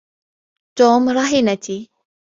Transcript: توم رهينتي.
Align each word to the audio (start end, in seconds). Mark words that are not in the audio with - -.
توم 0.77 1.09
رهينتي. 1.09 1.89